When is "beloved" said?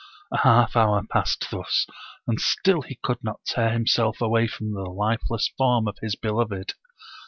6.15-6.73